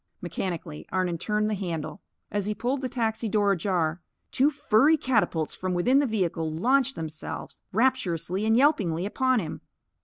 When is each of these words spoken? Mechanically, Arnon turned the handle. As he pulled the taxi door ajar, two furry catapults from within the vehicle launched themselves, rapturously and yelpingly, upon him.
Mechanically, 0.19 0.87
Arnon 0.91 1.19
turned 1.19 1.47
the 1.47 1.53
handle. 1.53 2.01
As 2.31 2.47
he 2.47 2.55
pulled 2.55 2.81
the 2.81 2.89
taxi 2.89 3.29
door 3.29 3.51
ajar, 3.51 4.01
two 4.31 4.49
furry 4.49 4.97
catapults 4.97 5.53
from 5.53 5.75
within 5.75 5.99
the 5.99 6.07
vehicle 6.07 6.51
launched 6.51 6.95
themselves, 6.95 7.61
rapturously 7.71 8.43
and 8.43 8.57
yelpingly, 8.57 9.05
upon 9.05 9.37
him. 9.39 9.61